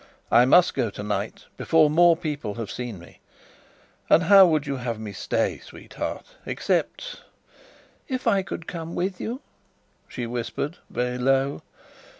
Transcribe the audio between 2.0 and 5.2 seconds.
people have seen me. And how would you have me